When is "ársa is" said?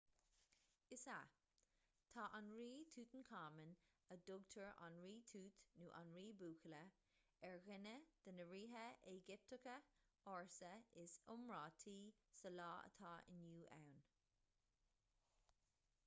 10.37-11.15